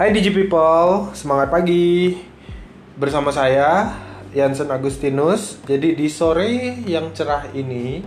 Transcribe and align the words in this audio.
Hai 0.00 0.16
Digi 0.16 0.32
People, 0.32 1.12
semangat 1.12 1.52
pagi. 1.52 2.16
Bersama 2.96 3.28
saya, 3.28 4.00
Yansen 4.32 4.72
Agustinus. 4.72 5.60
Jadi 5.68 5.92
di 5.92 6.08
sore 6.08 6.80
yang 6.88 7.12
cerah 7.12 7.44
ini 7.52 8.00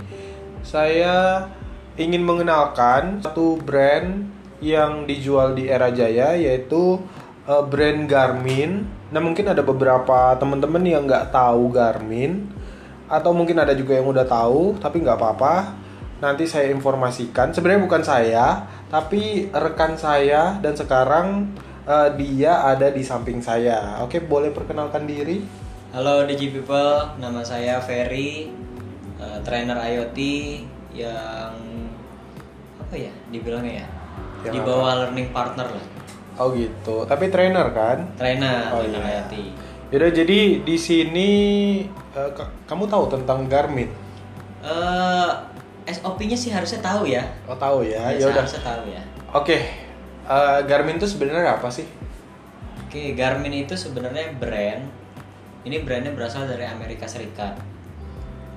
Saya 0.65 1.45
ingin 1.93 2.25
mengenalkan 2.25 3.21
satu 3.21 3.61
brand 3.61 4.25
yang 4.57 5.05
dijual 5.05 5.53
di 5.53 5.69
Era 5.69 5.93
Jaya 5.93 6.33
Yaitu 6.33 6.97
uh, 7.45 7.61
brand 7.61 8.09
Garmin. 8.09 8.89
Nah 9.13 9.21
mungkin 9.21 9.53
ada 9.53 9.61
beberapa 9.61 10.33
teman-teman 10.41 10.81
yang 10.81 11.05
nggak 11.05 11.29
tahu 11.29 11.69
Garmin 11.69 12.49
Atau 13.05 13.37
mungkin 13.37 13.61
ada 13.61 13.77
juga 13.77 14.01
yang 14.01 14.09
udah 14.09 14.25
tahu, 14.25 14.81
tapi 14.81 14.97
nggak 14.97 15.21
apa-apa. 15.21 15.77
Nanti 16.25 16.49
saya 16.49 16.73
informasikan. 16.73 17.53
Sebenarnya 17.53 17.85
bukan 17.85 18.01
saya, 18.01 18.65
tapi 18.89 19.53
rekan 19.53 19.93
saya 19.93 20.57
dan 20.57 20.73
sekarang 20.73 21.53
uh, 21.85 22.09
dia 22.15 22.53
ada 22.65 22.89
di 22.89 23.01
samping 23.01 23.39
saya. 23.39 23.99
Oke, 24.01 24.19
boleh 24.19 24.51
perkenalkan 24.51 25.03
diri? 25.03 25.43
Halo 25.93 26.25
Digi 26.25 26.49
People, 26.49 27.05
nama 27.21 27.45
saya 27.45 27.77
Ferry, 27.77 28.49
uh, 29.15 29.37
trainer 29.45 29.77
IoT 29.77 30.19
yang 30.91 31.53
apa 32.79 32.93
ya 32.97 33.13
dibilangnya 33.29 33.85
ya? 33.85 33.87
Yang 34.43 34.53
di 34.53 34.59
apa? 34.59 34.67
bawah 34.67 34.91
learning 34.99 35.29
partner 35.29 35.67
lah. 35.69 35.85
Oh 36.33 36.49
gitu. 36.51 37.05
Tapi 37.05 37.29
trainer 37.29 37.69
kan? 37.69 38.09
Trainer, 38.17 38.73
Oh, 38.73 38.81
trainer 38.81 39.01
iya. 39.01 39.21
IoT. 39.21 39.33
Yaudah, 39.93 40.09
jadi 40.09 40.39
di 40.65 40.77
sini 40.81 41.29
uh, 42.17 42.29
ka- 42.33 42.49
kamu 42.65 42.89
tahu 42.89 43.05
tentang 43.13 43.45
Garmin? 43.45 43.93
Eh, 44.65 45.29
SOP-nya 45.85 46.33
sih 46.33 46.49
harusnya 46.49 46.81
tahu 46.81 47.05
ya. 47.05 47.21
Oh 47.45 47.53
tahu 47.53 47.85
ya. 47.85 48.09
Ya, 48.09 48.17
Ya 48.17 48.25
udah. 48.33 48.41
harusnya 48.41 48.63
tahu 48.65 48.83
ya. 48.89 49.01
Oke. 49.29 49.57
Uh, 50.23 50.63
Garmin 50.63 50.95
itu 50.95 51.07
sebenarnya 51.07 51.59
apa 51.59 51.67
sih? 51.67 51.83
Oke, 52.87 53.11
Garmin 53.13 53.65
itu 53.65 53.75
sebenarnya 53.75 54.31
brand. 54.37 54.87
Ini 55.63 55.83
brandnya 55.83 56.11
berasal 56.15 56.47
dari 56.47 56.63
Amerika 56.63 57.07
Serikat. 57.07 57.55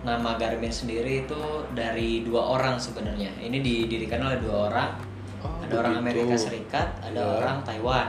Nama 0.07 0.39
Garmin 0.39 0.71
sendiri 0.71 1.27
itu 1.27 1.41
dari 1.75 2.23
dua 2.23 2.55
orang 2.55 2.79
sebenarnya. 2.79 3.35
Ini 3.43 3.59
didirikan 3.59 4.23
oleh 4.23 4.39
dua 4.39 4.71
orang. 4.71 4.91
Oh, 5.43 5.59
ada 5.63 5.75
orang 5.83 5.99
begitu. 5.99 6.23
Amerika 6.23 6.37
Serikat, 6.39 6.89
ada 7.03 7.19
Ya. 7.19 7.35
orang 7.43 7.57
Taiwan. 7.63 8.09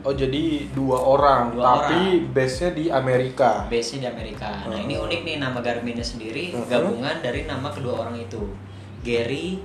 Oh 0.00 0.16
jadi 0.16 0.64
dua 0.72 0.96
orang, 0.96 1.52
Dua 1.52 1.64
tapi 1.84 2.24
base-nya 2.32 2.72
di 2.72 2.84
Amerika. 2.88 3.68
Base-nya 3.68 4.08
di 4.08 4.08
Amerika. 4.08 4.48
Nah, 4.64 4.80
ini 4.80 4.96
Oh. 4.96 5.04
unik 5.04 5.20
nih 5.28 5.36
nama 5.36 5.60
Garminnya 5.60 6.00
sendiri 6.00 6.56
Mhm. 6.56 6.72
gabungan 6.72 7.16
dari 7.20 7.44
nama 7.44 7.68
kedua 7.68 8.08
orang 8.08 8.16
itu. 8.16 8.40
Gary 9.04 9.60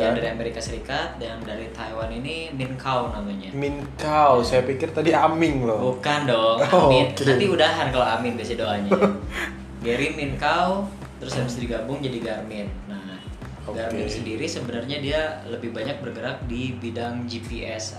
yang 0.00 0.14
dari 0.14 0.28
Amerika 0.28 0.58
Serikat 0.58 1.08
dan 1.16 1.40
dari 1.40 1.66
Taiwan 1.70 2.08
ini 2.08 2.48
Min 2.50 2.74
Kao 2.74 3.08
namanya. 3.08 3.50
Min 3.50 3.82
Kao, 3.94 4.40
saya 4.40 4.62
pikir 4.62 4.90
tadi 4.90 5.10
Aming 5.10 5.64
loh. 5.64 5.94
Bukan 5.94 6.20
dong, 6.24 6.58
Oh, 6.64 6.86
Amin. 6.86 7.10
oke. 7.10 7.22
Nanti 7.24 7.46
udahan 7.46 7.86
kalau 7.88 8.06
Amin 8.08 8.34
biasa 8.34 8.54
doanya. 8.54 8.90
Gary 9.84 10.12
Min 10.12 10.34
Kao 10.34 10.86
terus 11.18 11.34
habis 11.34 11.56
digabung 11.56 11.98
jadi 11.98 12.18
Garmin. 12.20 12.66
Nah, 12.86 13.18
Oke. 13.64 13.74
Garmin 13.76 14.06
sendiri 14.06 14.44
sebenarnya 14.44 14.98
dia 14.98 15.20
lebih 15.44 15.70
banyak 15.70 15.98
bergerak 15.98 16.42
di 16.44 16.74
bidang 16.74 17.24
GPS 17.24 17.98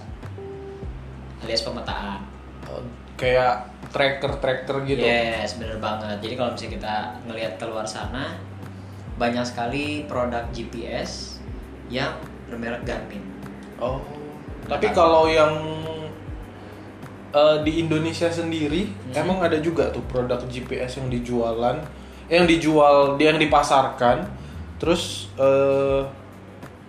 alias 1.39 1.61
pemetaan. 1.61 2.19
Oh, 2.65 2.83
Kayak 3.15 3.67
tracker-tracker 3.91 4.83
gitu. 4.85 4.99
Yes, 4.99 5.55
bener 5.55 5.75
banget. 5.77 6.19
Jadi 6.19 6.33
kalau 6.33 6.51
misalnya 6.51 6.73
kita 6.75 6.95
ngelihat 7.25 7.53
keluar 7.55 7.83
sana, 7.83 8.39
banyak 9.15 9.43
sekali 9.43 10.03
produk 10.05 10.47
GPS 10.49 11.38
yang 11.89 12.13
bermerek 12.45 12.85
Garmin. 12.85 13.21
Oh. 13.77 13.99
Tapi 14.65 14.89
kalau 14.91 15.25
yang 15.25 15.53
eh, 17.29 17.57
di 17.61 17.79
Indonesia 17.79 18.29
sendiri 18.29 18.89
Hmm. 18.89 19.13
emang 19.17 19.37
ada 19.39 19.57
juga 19.57 19.89
tuh 19.89 20.01
produk 20.05 20.41
GPS 20.45 20.97
yang 20.97 21.09
dijualan, 21.09 21.77
yang 22.25 22.45
dijual, 22.45 23.17
yang 23.17 23.37
dipasarkan, 23.37 24.25
terus 24.77 25.29
eh, 25.35 26.01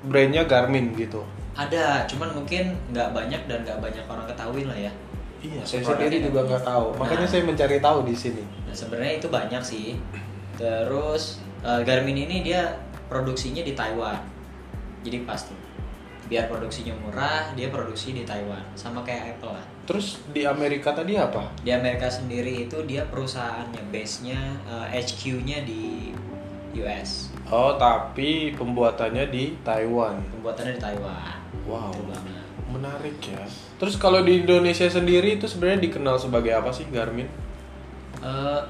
brandnya 0.03 0.45
Garmin 0.45 0.93
gitu. 0.95 1.21
Ada, 1.53 2.09
cuman 2.09 2.33
mungkin 2.33 2.73
nggak 2.89 3.13
banyak 3.13 3.43
dan 3.45 3.59
nggak 3.65 3.79
banyak 3.79 4.05
orang 4.07 4.25
ketahui 4.25 4.65
lah 4.65 4.79
ya. 4.79 4.93
Iya, 5.41 5.61
saya 5.65 5.83
sendiri 5.83 6.21
juga 6.21 6.45
nggak 6.45 6.65
tahu. 6.65 6.87
Makanya 6.97 7.25
Nah. 7.25 7.33
saya 7.33 7.43
mencari 7.45 7.77
tahu 7.81 7.99
di 8.05 8.13
sini. 8.13 8.45
Nah 8.65 8.73
sebenarnya 8.73 9.15
itu 9.21 9.29
banyak 9.29 9.63
sih. 9.63 9.97
Terus 10.57 11.41
eh, 11.61 11.81
Garmin 11.85 12.17
ini 12.17 12.41
dia 12.41 12.77
produksinya 13.09 13.61
di 13.61 13.73
Taiwan. 13.73 14.17
Jadi 15.05 15.25
pas 15.25 15.41
tuh. 15.41 15.57
Biar 16.31 16.47
produksinya 16.47 16.95
murah, 16.95 17.51
dia 17.59 17.75
produksi 17.75 18.15
di 18.15 18.23
Taiwan. 18.23 18.63
Sama 18.79 19.03
kayak 19.03 19.35
Apple 19.35 19.51
lah. 19.51 19.67
Terus 19.91 20.23
di 20.31 20.47
Amerika 20.47 20.95
tadi 20.95 21.19
apa? 21.19 21.51
Di 21.59 21.75
Amerika 21.75 22.07
sendiri 22.07 22.71
itu 22.71 22.79
dia 22.87 23.03
perusahaannya 23.11 23.83
base-nya 23.91 24.39
eh, 24.71 24.87
HQ-nya 25.03 25.67
di 25.67 26.15
US. 26.79 27.35
Oh, 27.51 27.75
tapi 27.75 28.55
pembuatannya 28.55 29.27
di 29.27 29.59
Taiwan. 29.67 30.23
Pembuatannya 30.39 30.79
di 30.79 30.83
Taiwan. 30.83 31.35
Wow. 31.67 31.91
Banget. 31.91 32.47
Menarik 32.71 33.19
ya. 33.27 33.43
Terus 33.83 33.99
kalau 33.99 34.23
di 34.23 34.47
Indonesia 34.47 34.87
sendiri 34.87 35.35
itu 35.35 35.51
sebenarnya 35.51 35.83
dikenal 35.91 36.23
sebagai 36.23 36.55
apa 36.55 36.71
sih 36.71 36.87
Garmin? 36.87 37.27
Eh, 38.23 38.63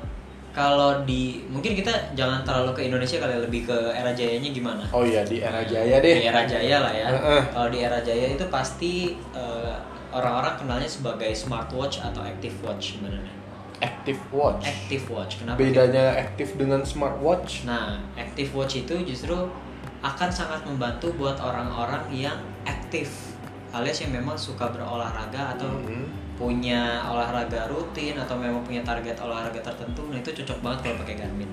kalau 0.51 1.07
di 1.07 1.47
mungkin 1.47 1.79
kita 1.79 2.15
jangan 2.19 2.43
terlalu 2.43 2.75
ke 2.75 2.83
Indonesia 2.91 3.23
kali 3.23 3.39
lebih 3.39 3.71
ke 3.71 3.79
era 3.95 4.11
jayanya 4.11 4.51
gimana? 4.51 4.83
Oh 4.91 5.07
iya 5.07 5.23
di 5.23 5.39
era 5.39 5.63
Jaya 5.63 6.03
deh. 6.03 6.15
Di 6.19 6.27
era 6.27 6.43
jaya 6.43 6.77
lah 6.83 6.93
ya. 6.95 7.07
Heeh. 7.15 7.43
Kalau 7.55 7.69
di 7.71 7.79
era 7.79 7.99
jaya 8.03 8.27
itu 8.35 8.45
pasti 8.51 9.15
eh, 9.31 9.75
orang-orang 10.11 10.59
kenalnya 10.59 10.91
sebagai 10.91 11.31
smartwatch 11.31 12.03
atau 12.03 12.27
active 12.27 12.55
watch 12.67 12.99
sebenarnya. 12.99 13.41
Active 13.81 14.21
Watch. 14.29 14.69
Active 14.69 15.05
watch. 15.09 15.33
Kenapa? 15.41 15.57
Bedanya 15.57 16.13
aktif 16.13 16.53
dengan 16.61 16.85
smartwatch? 16.85 17.65
Nah, 17.65 17.97
active 18.13 18.53
watch 18.53 18.77
itu 18.77 18.93
justru 19.09 19.33
akan 20.05 20.29
sangat 20.29 20.61
membantu 20.69 21.13
buat 21.17 21.41
orang-orang 21.41 22.05
yang 22.13 22.37
aktif 22.69 23.09
alias 23.71 24.03
yang 24.03 24.13
memang 24.15 24.35
suka 24.35 24.71
berolahraga 24.71 25.55
atau 25.57 25.71
Mhm. 25.71 26.37
punya 26.37 27.05
olahraga 27.05 27.69
rutin 27.69 28.17
atau 28.17 28.35
memang 28.35 28.65
punya 28.65 28.81
target 28.81 29.21
olahraga 29.21 29.61
tertentu 29.61 30.09
nah 30.09 30.17
itu 30.17 30.33
cocok 30.33 30.59
banget 30.65 30.79
kalau 30.83 30.97
pakai 31.05 31.17
Garmin 31.21 31.51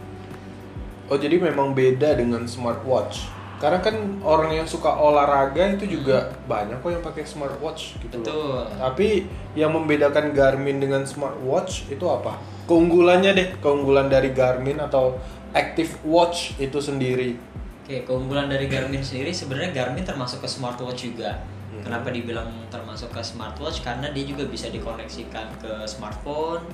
Oh 1.07 1.16
jadi 1.16 1.39
memang 1.39 1.72
beda 1.72 2.19
dengan 2.19 2.44
smartwatch. 2.44 3.31
Karena 3.63 3.79
kan 3.79 3.95
orang 4.22 4.51
yang 4.51 4.67
suka 4.67 4.91
olahraga 4.91 5.72
itu 5.72 5.88
juga 5.88 6.35
banyak 6.45 6.83
kok 6.83 6.91
yang 6.91 7.00
pakai 7.00 7.23
smartwatch 7.23 7.95
gitu 8.03 8.19
loh. 8.19 8.27
betul 8.27 8.59
Tapi 8.75 9.07
yang 9.56 9.72
membedakan 9.72 10.35
Garmin 10.35 10.83
dengan 10.83 11.07
smartwatch 11.07 11.88
itu 11.88 12.03
apa? 12.06 12.35
Keunggulannya 12.67 13.31
deh, 13.33 13.50
keunggulan 13.63 14.11
dari 14.11 14.35
Garmin 14.35 14.83
atau 14.83 15.16
Active 15.56 16.03
Watch 16.03 16.59
itu 16.59 16.77
sendiri. 16.77 17.39
oke 17.88 18.03
keunggulan 18.03 18.51
dari 18.51 18.67
Garmin 18.67 19.00
sendiri 19.00 19.31
sebenarnya 19.31 19.72
Garmin 19.72 20.03
termasuk 20.03 20.44
ke 20.44 20.47
smartwatch 20.51 21.07
juga 21.07 21.39
Hmm. 21.77 21.83
kenapa 21.85 22.09
dibilang 22.09 22.49
termasuk 22.73 23.13
ke 23.13 23.21
smartwatch? 23.21 23.85
Karena 23.85 24.09
dia 24.09 24.25
juga 24.25 24.49
bisa 24.49 24.73
dikoneksikan 24.73 25.61
ke 25.61 25.85
smartphone 25.85 26.65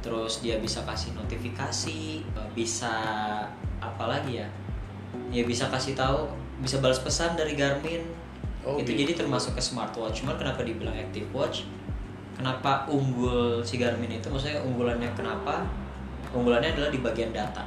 terus 0.00 0.40
dia 0.40 0.56
bisa 0.56 0.80
kasih 0.88 1.12
notifikasi 1.12 2.24
bisa 2.56 2.94
apa 3.80 4.04
lagi 4.08 4.40
ya? 4.40 4.48
Ya 5.30 5.44
bisa 5.44 5.68
kasih 5.68 5.92
tahu 5.94 6.32
bisa 6.60 6.80
balas 6.80 7.00
pesan 7.00 7.36
dari 7.36 7.56
Garmin. 7.56 8.04
Oh, 8.60 8.76
itu 8.76 8.92
gitu. 8.92 9.00
jadi 9.08 9.12
termasuk 9.24 9.56
ke 9.56 9.62
smartwatch. 9.64 10.20
Cuman 10.20 10.36
kenapa 10.36 10.60
dibilang 10.60 10.92
active 10.92 11.28
watch? 11.32 11.64
Kenapa 12.36 12.88
unggul 12.88 13.60
si 13.64 13.80
Garmin 13.80 14.12
itu? 14.12 14.28
Maksudnya 14.28 14.60
unggulannya 14.64 15.08
kenapa? 15.16 15.64
Unggulannya 16.32 16.72
adalah 16.76 16.92
di 16.92 17.00
bagian 17.00 17.32
data. 17.32 17.64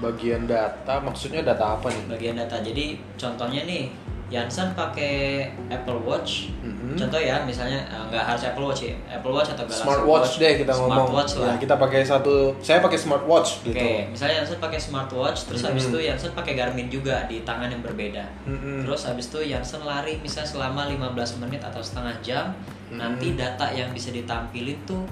Bagian 0.00 0.44
data, 0.44 1.00
maksudnya 1.00 1.44
data 1.44 1.78
apa 1.78 1.88
nih? 1.92 2.04
bagian 2.08 2.36
data. 2.36 2.60
Jadi 2.60 2.98
contohnya 3.16 3.64
nih 3.64 3.88
Yansan 4.34 4.74
pakai 4.74 5.46
Apple 5.68 6.00
Watch 6.00 6.50
Mhm. 6.58 6.96
contoh 6.96 7.16
ya 7.16 7.38
misalnya 7.40 7.78
eh, 7.80 8.02
nggak 8.04 8.24
harus 8.24 8.42
Apple 8.44 8.64
Watch 8.64 8.82
ya 8.82 8.94
Apple 9.08 9.30
Watch 9.30 9.48
atau 9.48 9.62
Galaxy 9.62 9.80
Smartwatch 9.80 10.30
deh 10.36 10.52
kita 10.58 10.72
ngomong. 10.72 10.90
smartwatch 11.06 11.32
Ya, 11.32 11.40
lah 11.40 11.54
kita 11.56 11.74
pakai 11.76 12.00
satu, 12.02 12.34
saya 12.58 12.78
pakai 12.80 12.98
smartwatch 12.98 13.50
oke 13.60 13.70
gitu. 13.70 13.86
misalnya 14.10 14.34
Yansan 14.36 14.58
pakai 14.58 14.80
smartwatch 14.80 15.38
terus 15.46 15.62
habis 15.62 15.84
Mhm. 15.84 15.90
itu 15.90 15.98
Yansan 16.04 16.32
pakai 16.32 16.52
Garmin 16.54 16.88
juga 16.88 17.16
di 17.24 17.40
tangan 17.40 17.68
yang 17.68 17.80
berbeda 17.80 18.24
Mhm. 18.44 18.82
terus 18.82 19.06
habis 19.06 19.26
itu 19.26 19.38
Yansan 19.44 19.80
lari 19.82 20.18
misalnya 20.18 20.50
selama 20.50 20.82
15 20.84 21.38
menit 21.38 21.60
atau 21.60 21.78
setengah 21.78 22.14
jam 22.20 22.50
Mhm. 22.90 22.98
nanti 22.98 23.26
data 23.34 23.70
yang 23.70 23.88
bisa 23.90 24.10
ditampilin 24.10 24.82
tuh 24.84 25.06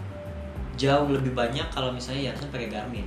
jauh 0.75 1.07
lebih 1.07 1.31
banyak 1.33 1.69
kalau 1.69 1.89
misalnya 1.89 2.29
Yansan 2.29 2.49
pakai 2.49 2.67
Garmin 2.67 3.07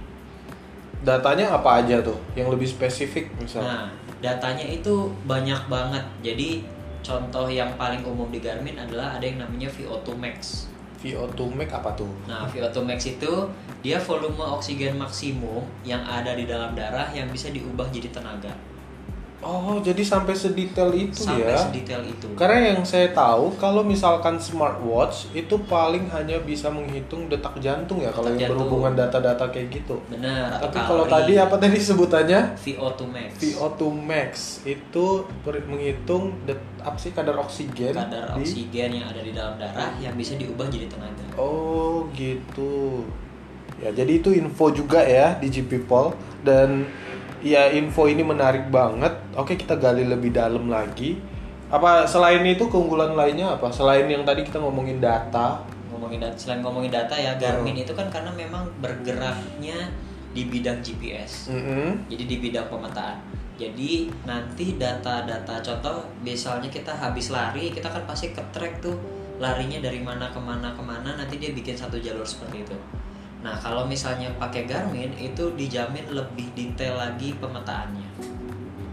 Datanya 1.06 1.54
apa 1.54 1.86
aja 1.86 2.02
tuh? 2.02 2.18
Yang 2.34 2.58
lebih 2.58 2.68
spesifik 2.68 3.30
misalnya? 3.38 3.70
Nah, 3.70 3.86
datanya 4.26 4.66
itu 4.66 5.14
banyak 5.30 5.70
banget. 5.70 6.02
Jadi 6.26 6.66
contoh 7.06 7.46
yang 7.46 7.78
paling 7.78 8.02
umum 8.02 8.26
di 8.34 8.42
Garmin 8.42 8.74
adalah 8.74 9.14
ada 9.14 9.22
yang 9.22 9.38
namanya 9.38 9.70
VO2 9.70 10.18
Max. 10.18 10.66
VO2 11.06 11.54
Max 11.54 11.70
apa 11.70 11.94
tuh? 11.94 12.10
Nah, 12.26 12.50
VO2 12.50 12.82
Max 12.82 13.06
itu 13.06 13.34
dia 13.86 14.02
volume 14.02 14.42
oksigen 14.58 14.98
maksimum 14.98 15.62
yang 15.86 16.02
ada 16.02 16.34
di 16.34 16.50
dalam 16.50 16.74
darah 16.74 17.14
yang 17.14 17.30
bisa 17.30 17.54
diubah 17.54 17.86
jadi 17.94 18.10
tenaga. 18.10 18.58
Oh, 19.46 19.78
jadi 19.78 20.02
sampai 20.02 20.34
sedetail 20.34 20.90
itu 20.92 21.22
sampai 21.22 21.54
ya. 21.54 21.58
sedetail 21.60 22.02
itu 22.02 22.26
Karena 22.34 22.74
yang 22.74 22.82
saya 22.82 23.14
tahu 23.14 23.54
kalau 23.56 23.86
misalkan 23.86 24.36
smartwatch 24.36 25.30
itu 25.32 25.54
paling 25.70 26.10
hanya 26.10 26.42
bisa 26.42 26.66
menghitung 26.68 27.30
detak 27.30 27.54
jantung 27.62 28.02
ya 28.02 28.10
kalau 28.10 28.34
Detak 28.34 28.42
yang 28.42 28.50
jantung. 28.50 28.66
berhubungan 28.66 28.94
data-data 28.98 29.46
kayak 29.54 29.70
gitu. 29.72 30.02
atau 30.10 30.66
Tapi 30.66 30.78
kalau 30.82 31.06
tadi 31.06 31.34
apa 31.38 31.56
tadi 31.56 31.78
sebutannya? 31.78 32.58
VO2 32.58 33.02
max 33.06 33.30
VO2 33.38 33.82
max 33.94 34.32
itu 34.66 35.06
menghitung 35.46 36.34
det- 36.44 36.74
apa 36.82 36.98
sih 36.98 37.14
kadar 37.14 37.38
oksigen 37.38 37.94
kadar 37.94 38.34
di 38.34 38.42
oksigen 38.42 38.90
yang 38.94 39.06
ada 39.06 39.22
di 39.22 39.30
dalam 39.30 39.58
darah 39.58 39.94
yang 39.98 40.14
bisa 40.14 40.34
diubah 40.36 40.66
jadi 40.66 40.90
tenaga 40.90 41.22
Oh 41.36 42.10
gitu. 42.12 43.06
Ya 43.78 43.92
jadi 43.92 44.18
itu 44.18 44.32
info 44.32 44.72
juga 44.72 45.02
ya 45.02 45.36
di 45.36 45.52
GP 45.52 45.84
Pol 45.84 46.16
dan 46.42 46.88
ya 47.46 47.70
info 47.70 48.10
ini 48.10 48.26
menarik 48.26 48.74
banget. 48.74 49.14
Oke 49.38 49.54
kita 49.54 49.78
gali 49.78 50.02
lebih 50.02 50.34
dalam 50.34 50.66
lagi. 50.66 51.22
Apa 51.70 52.10
selain 52.10 52.42
itu 52.42 52.66
keunggulan 52.66 53.14
lainnya 53.14 53.54
apa? 53.54 53.70
Selain 53.70 54.10
yang 54.10 54.26
tadi 54.26 54.42
kita 54.42 54.58
ngomongin 54.58 54.98
data. 54.98 55.62
ngomongin 55.96 56.20
data 56.20 56.36
selain 56.36 56.60
ngomongin 56.60 56.92
data 56.92 57.16
ya 57.16 57.40
Garmin 57.40 57.80
itu 57.80 57.96
kan 57.96 58.12
karena 58.12 58.28
memang 58.36 58.68
bergeraknya 58.84 59.90
di 60.36 60.44
bidang 60.52 60.84
GPS 60.84 61.48
Mm-mm. 61.48 62.12
jadi 62.12 62.24
di 62.28 62.36
bidang 62.44 62.68
pemetaan 62.68 63.24
jadi 63.56 64.12
nanti 64.28 64.76
data-data 64.76 65.64
contoh 65.64 66.04
misalnya 66.20 66.68
kita 66.68 66.92
habis 66.92 67.32
lari 67.32 67.72
kita 67.72 67.88
kan 67.88 68.04
pasti 68.04 68.36
ke 68.36 68.44
track 68.52 68.84
tuh 68.84 69.00
larinya 69.40 69.80
dari 69.80 70.04
mana 70.04 70.28
ke 70.28 70.40
mana 70.44 70.76
ke 70.76 70.84
mana 70.84 71.16
nanti 71.16 71.40
dia 71.40 71.56
bikin 71.56 71.80
satu 71.80 71.96
jalur 72.04 72.28
seperti 72.28 72.68
itu 72.68 72.78
nah 73.46 73.54
kalau 73.56 73.86
misalnya 73.86 74.26
pakai 74.36 74.66
Garmin 74.66 75.14
itu 75.14 75.54
dijamin 75.54 76.02
lebih 76.10 76.50
detail 76.52 76.98
lagi 76.98 77.38
pemetaannya 77.38 78.10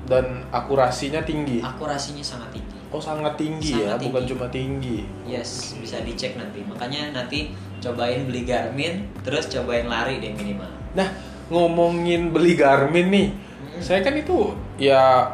Dan 0.03 0.45
akurasinya 0.51 1.25
tinggi. 1.25 1.59
akurasinya 1.59 2.21
sangat 2.21 2.53
tinggi 2.53 2.77
Oh 2.93 3.01
sangat 3.01 3.33
tinggi 3.35 3.73
ya, 3.73 3.97
Sangat 3.97 4.05
bukan 4.05 4.21
tinggi. 4.21 4.31
cuma 4.31 4.47
tinggi. 4.47 4.99
yes 5.25 5.73
bisa 5.75 6.05
dicek 6.05 6.37
nanti 6.37 6.61
makanya 6.63 7.17
nanti 7.17 7.49
cobain 7.81 8.29
beli 8.29 8.45
Garmin 8.45 8.95
terus 9.23 9.49
cobain 9.49 9.89
lari 9.89 10.21
deh 10.21 10.31
minimal 10.31 10.69
Nah 10.93 11.09
ngomongin 11.49 12.29
beli 12.29 12.53
Garmin 12.55 13.09
nih, 13.09 13.29
Hmm. 13.73 13.81
saya 13.81 14.01
kan 14.01 14.13
itu 14.13 14.53
ya 14.77 15.25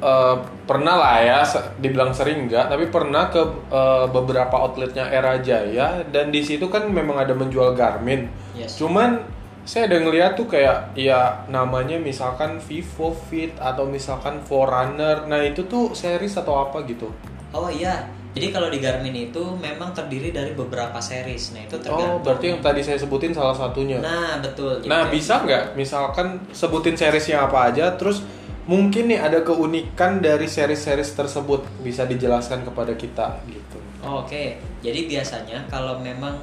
eh, 0.00 0.36
pernah 0.66 0.96
lah 0.96 1.16
ya, 1.20 1.40
dibilang 1.78 2.10
sering 2.10 2.48
enggak, 2.48 2.72
tapi 2.72 2.88
pernah 2.88 3.28
ke 3.28 3.40
eh, 3.70 4.06
beberapa 4.10 4.56
outletnya 4.56 5.06
Era 5.08 5.38
Jaya 5.38 6.02
dan 6.08 6.32
di 6.32 6.40
situ 6.40 6.66
kan 6.72 6.88
memang 6.88 7.20
ada 7.20 7.36
menjual 7.36 7.76
Garmin. 7.76 8.26
yes 8.56 8.80
Cuman 8.80 9.20
saya 9.64 9.86
ada 9.86 10.02
ngeliat 10.02 10.34
tuh 10.34 10.48
kayak 10.48 10.96
ya 10.96 11.46
namanya 11.46 12.00
misalkan 12.00 12.58
Vivo 12.58 13.12
Fit 13.12 13.54
atau 13.60 13.86
misalkan 13.86 14.40
Forerunner. 14.42 15.28
Nah 15.28 15.44
itu 15.44 15.68
tuh 15.68 15.92
series 15.92 16.34
atau 16.34 16.64
apa 16.64 16.82
gitu? 16.88 17.12
Oh 17.52 17.68
iya, 17.68 18.08
jadi 18.30 18.54
kalau 18.54 18.70
di 18.70 18.78
Garmin 18.78 19.30
itu 19.30 19.42
memang 19.58 19.90
terdiri 19.90 20.30
dari 20.30 20.54
beberapa 20.54 21.02
series. 21.02 21.50
Nah 21.50 21.66
itu 21.66 21.74
tergantung. 21.82 22.18
Oh 22.18 22.22
berarti 22.22 22.46
yang 22.54 22.62
tadi 22.62 22.78
saya 22.78 22.94
sebutin 22.94 23.34
salah 23.34 23.54
satunya. 23.54 23.98
Nah 23.98 24.38
betul. 24.38 24.78
Nah, 24.86 25.10
bisa 25.10 25.42
nggak 25.42 25.74
misalkan 25.74 26.38
sebutin 26.54 26.94
seriesnya 26.94 27.50
apa 27.50 27.74
aja, 27.74 27.90
terus 27.98 28.22
mungkin 28.68 29.08
nih 29.08 29.20
ada 29.20 29.40
keunikan 29.40 30.20
dari 30.20 30.44
series-series 30.44 31.16
tersebut 31.16 31.64
bisa 31.80 32.04
dijelaskan 32.04 32.64
kepada 32.64 32.92
kita 32.96 33.40
gitu. 33.48 33.78
Oh, 34.04 34.24
Oke, 34.24 34.56
jadi 34.80 35.08
biasanya 35.08 35.64
kalau 35.68 36.00
memang 36.00 36.40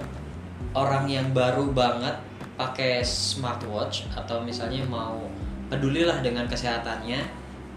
orang 0.77 1.09
yang 1.09 1.33
baru 1.33 1.69
banget 1.73 2.13
pakai 2.57 3.05
smartwatch 3.05 4.09
atau 4.13 4.41
misalnya 4.41 4.81
mau 4.85 5.29
pedulilah 5.69 6.21
dengan 6.25 6.49
kesehatannya 6.49 7.21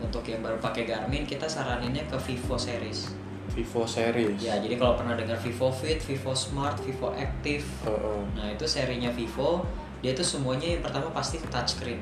untuk 0.00 0.24
yang 0.24 0.40
baru 0.40 0.56
pakai 0.56 0.88
Garmin 0.88 1.28
kita 1.28 1.44
saraninnya 1.44 2.08
ke 2.08 2.16
Vivo 2.16 2.56
series. 2.56 3.12
Vivo 3.52 3.84
series. 3.84 4.40
Ya, 4.40 4.56
jadi 4.56 4.78
kalau 4.80 4.96
pernah 4.96 5.18
dengar 5.18 5.36
Vivo 5.36 5.68
Fit, 5.68 6.00
Vivo 6.00 6.32
Smart, 6.32 6.80
Vivo 6.80 7.12
Active, 7.12 7.66
Heeh. 7.84 8.20
nah 8.38 8.46
itu 8.48 8.64
serinya 8.64 9.12
Vivo, 9.12 9.66
dia 10.00 10.16
itu 10.16 10.24
semuanya 10.24 10.78
yang 10.78 10.82
pertama 10.86 11.12
pasti 11.12 11.42
touchscreen. 11.50 12.00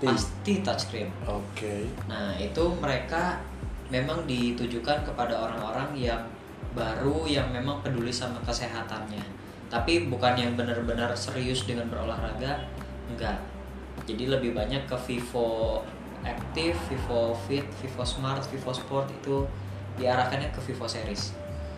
Pasti. 0.00 0.06
Pasti 0.10 0.52
touchscreen. 0.64 1.08
Oke. 1.26 1.88
Nah, 2.10 2.34
itu 2.36 2.64
mereka 2.80 3.38
memang 3.92 4.24
ditujukan 4.24 5.04
kepada 5.04 5.34
orang-orang 5.36 5.92
yang 5.94 6.22
baru 6.74 7.28
yang 7.28 7.48
memang 7.54 7.80
peduli 7.84 8.10
sama 8.10 8.40
kesehatannya. 8.42 9.22
Tapi 9.70 10.10
bukan 10.10 10.34
yang 10.34 10.52
benar-benar 10.58 11.10
serius 11.14 11.64
dengan 11.64 11.86
berolahraga, 11.88 12.66
enggak. 13.10 13.38
Jadi 14.04 14.28
lebih 14.28 14.52
banyak 14.52 14.84
ke 14.84 14.96
Vivo 15.06 15.80
Active, 16.26 16.76
Vivo 16.90 17.36
Fit, 17.46 17.64
Vivo 17.80 18.02
Smart, 18.02 18.42
Vivo 18.50 18.72
Sport 18.74 19.08
itu 19.12 19.46
diarahkannya 20.00 20.50
ke 20.50 20.60
Vivo 20.66 20.86
series. 20.88 21.36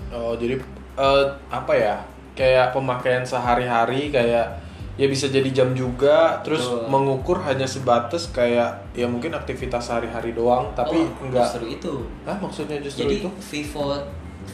Oh, 0.08 0.32
jadi 0.38 0.56
eh, 0.96 1.24
apa 1.52 1.72
ya? 1.76 1.96
Kayak 2.36 2.76
pemakaian 2.76 3.24
sehari-hari 3.24 4.12
kayak 4.12 4.60
ya 4.96 5.06
bisa 5.06 5.28
jadi 5.28 5.48
jam 5.52 5.76
juga, 5.76 6.40
terus 6.40 6.64
Betul. 6.64 6.88
mengukur 6.88 7.38
hanya 7.44 7.68
sebatas 7.68 8.32
kayak 8.32 8.80
ya 8.96 9.04
mungkin 9.04 9.36
aktivitas 9.36 9.92
sehari-hari 9.92 10.32
doang, 10.32 10.72
tapi 10.72 10.96
Oh, 11.04 11.24
enggak. 11.28 11.44
justru 11.52 11.64
itu. 11.68 11.94
Maksudnya 12.24 12.80
justru 12.80 13.04
Jadi 13.04 13.16
itu? 13.20 13.28
Vivo 13.52 13.84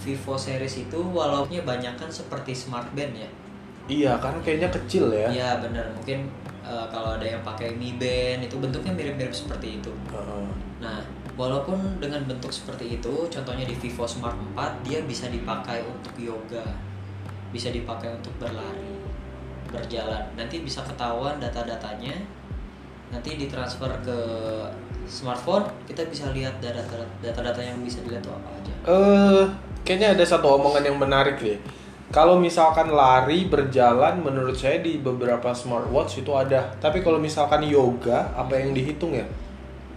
Vivo 0.02 0.34
series 0.34 0.88
itu 0.88 0.98
walaupun 0.98 1.62
banyak 1.62 1.94
kan 1.94 2.10
seperti 2.10 2.50
Smart 2.56 2.88
Band 2.96 3.12
ya. 3.14 3.30
Iya, 3.86 4.12
karena 4.18 4.40
kayaknya 4.42 4.68
kecil 4.72 5.10
ya. 5.12 5.28
Iya 5.28 5.50
benar 5.60 5.84
mungkin 5.94 6.26
eh, 6.62 6.86
kalau 6.90 7.18
ada 7.20 7.26
yang 7.26 7.42
pakai 7.44 7.74
Mi 7.76 7.94
Band 8.00 8.46
itu 8.46 8.56
bentuknya 8.58 8.94
mirip-mirip 8.94 9.34
seperti 9.34 9.78
itu. 9.82 9.92
Heeh. 10.10 10.46
Nah 10.80 11.02
walaupun 11.36 11.76
dengan 12.00 12.24
bentuk 12.24 12.50
seperti 12.50 12.98
itu, 12.98 13.14
contohnya 13.28 13.68
di 13.68 13.74
Vivo 13.76 14.06
Smart 14.08 14.34
4 14.56 14.80
dia 14.86 15.04
bisa 15.04 15.28
dipakai 15.28 15.84
untuk 15.84 16.14
yoga, 16.16 16.64
bisa 17.52 17.68
dipakai 17.68 18.16
untuk 18.16 18.32
berlari, 18.40 19.01
berjalan. 19.72 20.22
Nanti 20.36 20.60
bisa 20.60 20.84
ketahuan 20.84 21.40
data-datanya, 21.40 22.14
nanti 23.08 23.40
ditransfer 23.40 23.90
ke 24.04 24.18
smartphone 25.04 25.66
kita 25.84 26.06
bisa 26.06 26.30
lihat 26.30 26.62
data-data 26.62 27.60
yang 27.60 27.82
bisa 27.82 28.00
dilihat 28.06 28.22
itu 28.22 28.30
apa 28.32 28.48
aja. 28.54 28.74
Eh, 28.86 29.44
kayaknya 29.82 30.14
ada 30.14 30.24
satu 30.24 30.56
omongan 30.60 30.84
yang 30.86 30.98
menarik 30.98 31.42
nih. 31.42 31.58
Kalau 32.12 32.36
misalkan 32.36 32.92
lari 32.92 33.48
berjalan, 33.48 34.20
menurut 34.20 34.52
saya 34.52 34.84
di 34.84 35.00
beberapa 35.00 35.48
smartwatch 35.56 36.20
itu 36.20 36.28
ada. 36.36 36.68
Tapi 36.76 37.00
kalau 37.00 37.16
misalkan 37.16 37.64
yoga, 37.64 38.36
apa 38.36 38.60
yang 38.60 38.76
dihitung 38.76 39.16
ya? 39.16 39.24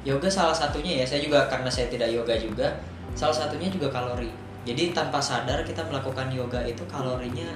Yoga 0.07 0.31
salah 0.31 0.55
satunya 0.55 1.03
ya, 1.03 1.05
saya 1.05 1.19
juga 1.19 1.43
karena 1.51 1.67
saya 1.67 1.91
tidak 1.91 2.07
yoga 2.07 2.31
juga, 2.39 2.71
salah 3.19 3.35
satunya 3.35 3.67
juga 3.67 3.91
kalori. 3.91 4.31
Jadi 4.63 4.95
tanpa 4.95 5.19
sadar 5.19 5.59
kita 5.67 5.83
melakukan 5.91 6.31
yoga 6.31 6.63
itu 6.63 6.87
kalorinya 6.87 7.51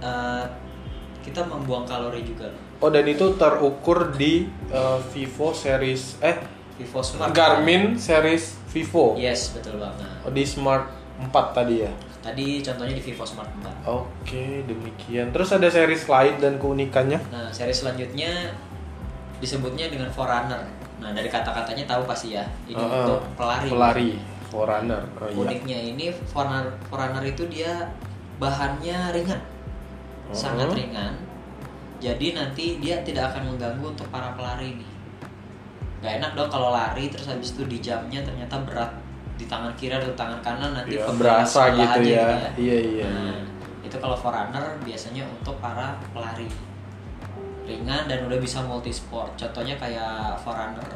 eh, 0.00 0.44
kita 1.28 1.44
membuang 1.44 1.84
kalori 1.84 2.24
juga 2.24 2.48
loh. 2.48 2.62
Oh 2.80 2.88
dan 2.88 3.04
itu 3.04 3.36
terukur 3.36 4.16
di 4.16 4.48
eh, 4.72 4.98
Vivo 5.12 5.52
series 5.52 6.16
eh 6.24 6.40
Vivo 6.78 7.00
Smart. 7.02 7.34
Garmin 7.34 7.98
series 7.98 8.54
Vivo. 8.70 9.18
Yes, 9.18 9.50
betul 9.52 9.82
banget. 9.82 10.06
Oh, 10.22 10.30
di 10.30 10.46
Smart 10.46 10.86
4 11.18 11.34
tadi 11.56 11.82
ya. 11.82 11.92
Tadi 12.22 12.62
contohnya 12.62 12.94
di 12.94 13.02
Vivo 13.02 13.24
Smart 13.26 13.50
4. 13.60 13.90
Oke, 13.90 14.62
demikian. 14.62 15.34
Terus 15.34 15.50
ada 15.50 15.66
series 15.66 16.06
lain 16.06 16.38
dan 16.38 16.62
keunikannya? 16.62 17.18
Nah, 17.34 17.50
seri 17.50 17.74
selanjutnya 17.74 18.54
disebutnya 19.42 19.90
dengan 19.90 20.08
Forerunner. 20.14 20.62
Nah, 21.02 21.10
dari 21.10 21.26
kata-katanya 21.26 21.84
tahu 21.86 22.06
pasti 22.06 22.38
ya. 22.38 22.46
Ini 22.70 22.78
Heeh. 22.78 23.02
untuk 23.02 23.20
pelari. 23.34 23.68
Pelari, 23.70 24.10
Forerunner. 24.52 25.02
Oh 25.18 25.26
iya. 25.26 25.36
Uniknya 25.42 25.78
ini 25.82 26.04
Forerunner, 26.14 26.78
Forerunner 26.86 27.24
itu 27.26 27.42
dia 27.50 27.90
bahannya 28.38 29.10
ringan. 29.10 29.40
Sangat 30.32 30.72
Heeh. 30.72 30.78
ringan. 30.84 31.14
Jadi 31.98 32.26
nanti 32.36 32.64
dia 32.78 33.02
tidak 33.02 33.34
akan 33.34 33.54
mengganggu 33.54 33.86
untuk 33.90 34.06
para 34.12 34.30
pelari 34.38 34.78
nih. 34.78 34.90
Gak 35.98 36.12
enak 36.22 36.30
dong 36.38 36.50
kalau 36.50 36.70
lari 36.70 37.10
terus 37.10 37.26
habis 37.26 37.50
itu 37.58 37.66
di 37.66 37.82
jamnya 37.82 38.22
ternyata 38.22 38.54
berat 38.62 38.92
di 39.34 39.46
tangan 39.46 39.74
kiri 39.74 39.94
atau 39.98 40.14
tangan 40.14 40.38
kanan 40.42 40.74
nanti 40.74 40.98
pegel 40.98 41.14
berasa 41.18 41.74
gitu 41.74 41.82
aja 41.82 42.02
ya. 42.06 42.26
Iya, 42.54 42.78
iya. 42.78 43.06
Nah, 43.10 43.38
itu 43.82 43.96
kalau 43.98 44.14
forerunner 44.14 44.78
biasanya 44.86 45.26
untuk 45.26 45.58
para 45.58 45.98
pelari 46.14 46.46
ringan 47.66 48.06
dan 48.06 48.24
udah 48.30 48.38
bisa 48.38 48.62
multi 48.62 48.94
sport. 48.94 49.34
Contohnya 49.34 49.74
kayak 49.74 50.38
forerunner 50.42 50.86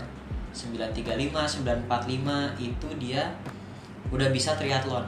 935, 0.55 1.67
945 1.67 2.63
itu 2.63 2.89
dia 3.03 3.33
udah 4.13 4.29
bisa 4.31 4.55
triathlon. 4.55 5.07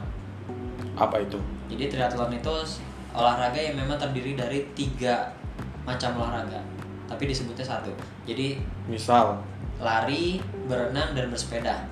Apa 0.97 1.21
itu? 1.21 1.37
Jadi 1.69 1.83
triathlon 1.91 2.35
itu 2.35 2.55
olahraga 3.15 3.57
yang 3.57 3.79
memang 3.79 3.95
terdiri 3.95 4.35
dari 4.35 4.67
tiga 4.75 5.31
macam 5.87 6.19
olahraga, 6.19 6.59
tapi 7.07 7.25
disebutnya 7.25 7.63
satu. 7.63 7.89
Jadi 8.27 8.59
Misal 8.85 9.39
lari, 9.79 10.37
berenang 10.67 11.15
dan 11.15 11.31
bersepeda. 11.31 11.87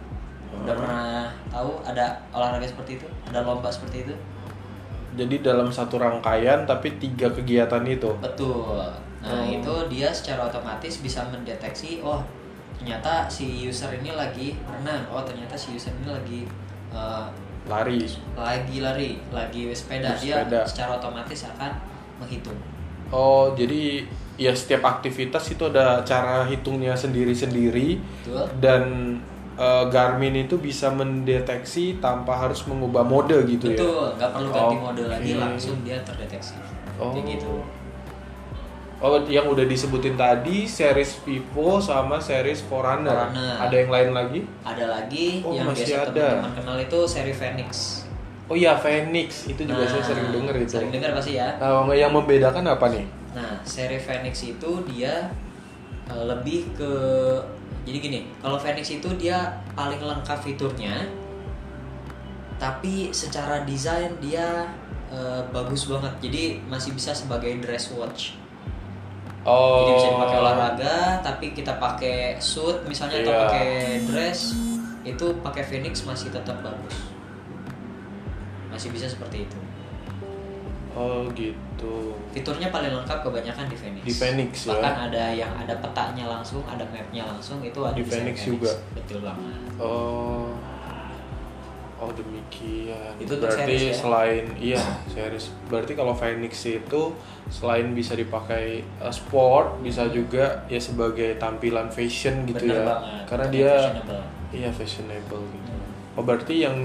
Udah 0.54 0.70
Oh. 0.70 0.78
pernah 0.78 1.08
tahu 1.50 1.72
ada 1.82 2.20
olahraga 2.30 2.68
seperti 2.68 3.02
itu? 3.02 3.08
Ada 3.26 3.42
lomba 3.42 3.72
seperti 3.72 4.06
itu? 4.06 4.16
jadi 5.14 5.46
dalam 5.46 5.70
satu 5.70 6.02
rangkaian 6.02 6.66
tapi 6.66 6.98
tiga 6.98 7.30
kegiatan 7.30 7.86
itu. 7.86 8.10
Betul. 8.18 8.82
Nah, 9.22 9.30
Oh. 9.30 9.46
itu 9.46 9.74
dia 9.86 10.10
secara 10.10 10.50
otomatis 10.50 11.06
bisa 11.06 11.22
mendeteksi 11.30 12.02
oh, 12.02 12.18
ternyata 12.76 13.30
si 13.30 13.70
user 13.70 13.94
ini 13.94 14.10
lagi 14.12 14.58
renang 14.66 15.06
oh 15.14 15.22
ternyata 15.22 15.54
si 15.54 15.78
user 15.78 15.94
ini 16.02 16.10
lagi 16.10 16.42
eh, 16.90 17.26
lari. 17.66 18.04
Lagi 18.36 18.78
lari 18.84 19.10
lagi 19.32 19.72
sepeda 19.72 20.12
dia 20.20 20.44
Bersepeda. 20.44 20.62
secara 20.68 20.90
otomatis 21.00 21.48
akan 21.48 21.72
menghitung. 22.20 22.60
Oh 23.14 23.54
jadi 23.54 24.04
ya 24.36 24.50
setiap 24.52 24.82
aktivitas 24.84 25.54
itu 25.54 25.64
ada 25.70 26.02
cara 26.02 26.44
hitungnya 26.50 26.98
sendiri-sendiri. 26.98 28.02
Betul. 28.26 28.46
Dan 28.60 28.84
eh, 29.56 29.86
Garmin 29.88 30.34
itu 30.44 30.58
bisa 30.58 30.90
mendeteksi 30.90 32.02
tanpa 32.02 32.36
harus 32.36 32.66
mengubah 32.66 33.06
mode 33.06 33.38
gitu 33.46 33.72
ya? 33.72 33.80
Betul 33.80 34.06
nggak 34.18 34.30
perlu 34.34 34.50
ganti 34.52 34.76
Oke. 34.76 34.84
mode 34.84 35.04
lagi 35.08 35.32
langsung 35.38 35.78
dia 35.86 35.98
terdeteksi. 36.04 36.56
Oh. 37.02 37.10
kayak 37.10 37.26
gitu 37.42 37.66
Oh, 39.04 39.20
yang 39.28 39.52
udah 39.52 39.68
disebutin 39.68 40.16
tadi 40.16 40.64
series 40.64 41.20
Vivo 41.22 41.76
sama 41.76 42.24
series 42.24 42.64
Forerunner. 42.64 43.28
Forerunner. 43.28 43.60
Ada 43.60 43.76
yang 43.76 43.92
lain 43.92 44.10
lagi? 44.16 44.40
ada 44.64 44.86
lagi 44.90 45.44
Oh, 45.44 45.52
yang 45.52 45.68
masih 45.68 45.92
biasa 45.92 46.08
ada. 46.08 46.28
teman-teman 46.40 46.54
kenal 46.56 46.78
itu 46.80 47.00
seri 47.04 47.34
Phoenix 47.36 47.72
Oh 48.48 48.56
iya, 48.56 48.76
Phoenix. 48.76 49.44
Itu 49.44 49.64
juga 49.64 49.84
saya 49.84 50.00
Nah, 50.00 50.08
sering 50.08 50.28
denger 50.32 50.56
itu. 50.58 50.72
sering 50.72 50.92
dengar 50.92 51.12
pasti 51.12 51.36
ya 51.36 51.52
Nah, 51.60 51.84
yang 51.92 52.12
membedakan 52.12 52.64
apa 52.64 52.86
nih? 52.88 53.04
Nah, 53.36 53.60
seri 53.64 54.00
Phoenix 54.00 54.40
itu 54.42 54.72
dia 54.88 55.28
eh, 56.08 56.24
lebih 56.24 56.72
ke 56.72 56.92
jadi 57.84 57.98
gini, 58.00 58.20
kalau 58.40 58.56
Phoenix 58.56 58.88
itu 58.88 59.12
dia 59.20 59.36
paling 59.76 60.00
lengkap 60.00 60.40
fiturnya, 60.40 61.04
tapi 62.56 63.12
secara 63.12 63.68
desain 63.68 64.16
dia 64.20 64.72
eh, 65.12 65.42
bagus 65.52 65.86
banget. 65.86 66.14
Jadi 66.22 66.44
masih 66.66 66.96
bisa 66.96 67.12
sebagai 67.12 67.52
dress 67.60 67.92
watch. 67.92 68.40
Oh. 69.44 69.84
Jadi 69.84 69.92
bisa 70.00 70.08
dipakai 70.16 70.38
olahraga, 70.40 70.96
tapi 71.20 71.46
kita 71.52 71.76
pakai 71.76 72.40
suit 72.40 72.80
misalnya 72.88 73.20
atau 73.24 73.34
Iya. 73.36 73.42
pakai 73.44 73.70
dress 74.08 74.40
itu 75.04 75.26
pakai 75.44 75.64
Phoenix 75.68 76.08
masih 76.08 76.32
tetap 76.32 76.64
bagus. 76.64 76.96
Masih 78.72 78.90
bisa 78.96 79.06
seperti 79.12 79.44
itu. 79.44 79.60
Oh, 80.94 81.26
gitu. 81.34 82.14
Fiturnya 82.32 82.70
paling 82.70 82.94
lengkap 82.94 83.26
kebanyakan 83.26 83.66
di 83.66 83.76
Phoenix. 83.76 84.04
Di 84.06 84.14
Phoenix, 84.14 84.52
ya. 84.70 84.78
Bahkan 84.78 84.96
ada 85.10 85.24
yang 85.34 85.52
ada 85.58 85.74
petanya 85.82 86.26
langsung, 86.30 86.62
ada 86.70 86.86
mapnya 86.94 87.26
langsung 87.26 87.60
itu 87.66 87.82
ada 87.82 87.98
Di 87.98 88.06
seri 88.06 88.32
Phoenix 88.32 88.38
juga. 88.46 88.72
Betul 88.94 89.26
banget. 89.26 89.58
Oh. 89.82 90.54
Oh, 92.04 92.12
demikian. 92.12 93.16
Itu 93.16 93.40
berarti 93.40 93.64
series 93.64 93.96
ya? 93.96 93.96
selain 93.96 94.46
iya, 94.60 94.82
series. 95.08 95.56
Berarti 95.72 95.96
kalau 95.96 96.12
Phoenix 96.12 96.60
itu 96.68 97.02
selain 97.48 97.96
bisa 97.96 98.12
dipakai 98.20 98.84
uh, 99.00 99.08
sport, 99.08 99.80
bisa 99.80 100.12
juga 100.12 100.68
ya 100.68 100.84
sebagai 100.84 101.40
tampilan 101.40 101.88
fashion 101.88 102.44
gitu 102.44 102.68
Bener 102.68 102.84
ya. 102.84 102.84
banget. 102.84 103.24
Karena 103.32 103.46
Betul, 103.48 103.56
dia 103.56 103.72
fashionable. 103.72 104.24
Iya 104.54 104.70
fashionable 104.76 105.44
gitu. 105.56 105.72
Hmm. 105.72 106.20
Oh 106.20 106.24
berarti 106.28 106.56
yang 106.60 106.76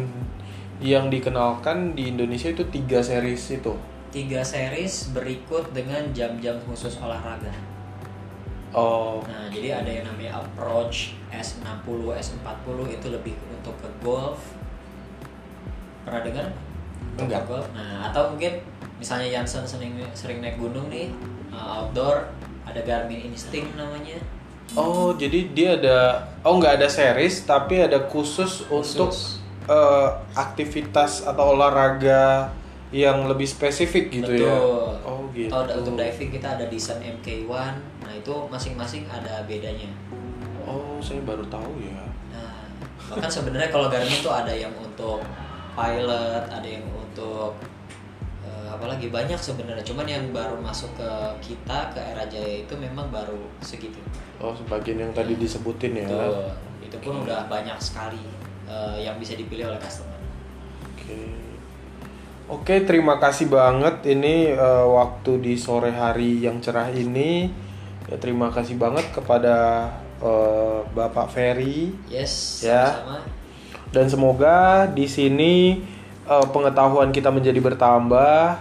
yang 0.79 1.11
dikenalkan 1.11 1.99
di 1.99 2.15
Indonesia 2.15 2.55
itu 2.55 2.63
tiga 2.71 3.03
series 3.03 3.43
itu. 3.51 3.75
Tiga 4.15 4.41
series 4.47 5.11
berikut 5.11 5.75
dengan 5.75 6.07
jam-jam 6.15 6.55
khusus 6.63 6.95
olahraga. 7.03 7.51
Oh 8.71 9.19
Nah, 9.27 9.49
jadi 9.51 9.81
ada 9.81 9.91
yang 9.91 10.05
namanya 10.07 10.45
Approach 10.45 11.17
S60, 11.33 11.89
S40 12.15 12.79
itu 12.95 13.07
lebih 13.09 13.35
untuk 13.49 13.75
ke 13.81 13.89
golf. 14.05 14.58
Pernah 16.09 16.25
dengar? 16.25 16.47
Untuk 17.19 17.25
Enggak. 17.29 17.43
Nah, 17.71 18.09
atau 18.09 18.23
mungkin 18.33 18.53
misalnya 18.97 19.29
Jansen 19.31 19.63
sering 19.63 19.93
sering 20.13 20.41
naik 20.41 20.57
gunung 20.57 20.89
nih, 20.89 21.13
uh, 21.51 21.85
outdoor, 21.85 22.25
ada 22.65 22.81
Garmin 22.81 23.29
Instinct 23.29 23.77
namanya. 23.77 24.17
oh 24.77 25.17
jadi 25.17 25.49
dia 25.57 25.81
ada 25.81 25.99
oh 26.45 26.61
nggak 26.61 26.77
ada 26.77 26.85
series 26.85 27.41
tapi 27.43 27.81
ada 27.81 28.05
khusus, 28.05 28.69
untuk 28.69 29.09
Khusus. 29.09 29.41
eh, 29.65 30.09
aktivitas 30.35 31.25
atau 31.25 31.57
olahraga 31.57 32.53
yang 32.89 33.25
lebih 33.25 33.45
spesifik 33.45 34.13
gitu 34.13 34.29
ya. 34.29 34.45
Betul. 34.45 34.93
Oh 35.05 35.21
gitu. 35.33 35.49
Atau 35.49 35.65
ada- 35.65 35.77
untuk 35.77 35.97
diving 35.97 36.31
kita 36.31 36.57
ada 36.57 36.69
Design 36.69 37.01
MK1. 37.01 37.49
Nah, 38.05 38.13
itu 38.13 38.33
masing-masing 38.49 39.09
ada 39.09 39.41
bedanya. 39.45 39.89
Oh 40.65 41.01
saya 41.01 41.25
baru 41.25 41.45
tahu 41.49 41.81
ya. 41.81 42.05
Nah, 42.29 42.69
bahkan 43.09 43.29
sebenarnya 43.33 43.73
kalau 43.73 43.89
Garmin 43.89 44.21
tuh 44.21 44.33
ada 44.33 44.53
yang 44.53 44.73
untuk 44.77 45.25
pilot, 45.79 46.43
ada 46.51 46.67
yang 46.67 46.83
untuk 46.91 47.55
eh, 48.43 48.67
apalagi 48.67 49.15
banyak 49.15 49.39
sebenarnya. 49.39 49.87
Cuman 49.87 50.07
yang 50.11 50.27
baru 50.35 50.59
masuk 50.59 50.91
ke 50.99 51.11
kita 51.39 51.95
ke 51.95 52.01
era 52.03 52.27
Jaya 52.27 52.67
itu 52.67 52.75
memang 52.75 53.07
baru 53.15 53.39
segitu. 53.63 54.03
Oh 54.43 54.51
sebagian 54.59 54.99
yang 54.99 55.13
tadi 55.15 55.39
disebutin 55.39 55.95
ya. 55.95 56.11
Tuh, 56.11 56.51
itu 56.83 56.97
pun 56.99 57.23
udah 57.23 57.47
banyak 57.47 57.79
sekali 57.79 58.27
eh, 58.67 59.07
yang 59.07 59.15
bisa 59.23 59.39
dipilih 59.39 59.71
oleh 59.71 59.79
customer. 59.79 60.19
Oke. 60.99 61.47
Oke, 62.49 62.81
terima 62.89 63.21
kasih 63.21 63.47
banget 63.47 64.03
ini 64.09 64.51
eh, 64.51 64.87
waktu 64.89 65.39
di 65.39 65.55
sore 65.55 65.95
hari 65.95 66.43
yang 66.43 66.59
cerah 66.59 66.91
ini. 66.91 67.47
Ya 68.09 68.17
terima 68.17 68.49
kasih 68.49 68.81
banget 68.81 69.05
kepada 69.13 69.85
eh, 70.19 70.81
Bapak 70.97 71.29
Ferry 71.29 71.93
Yes, 72.09 72.65
Ya. 72.65 72.89
sama-sama. 72.89 73.38
Dan 73.93 74.07
semoga 74.09 74.89
di 74.89 75.09
sini 75.09 75.81
eh, 76.29 76.47
pengetahuan 76.53 77.13
kita 77.13 77.33
menjadi 77.33 77.61
bertambah 77.61 78.61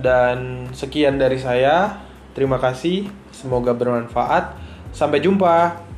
dan 0.00 0.68
sekian 0.72 1.20
dari 1.20 1.36
saya. 1.36 2.00
Terima 2.32 2.56
kasih, 2.56 3.12
semoga 3.32 3.76
bermanfaat. 3.76 4.56
Sampai 4.92 5.20
jumpa. 5.20 5.91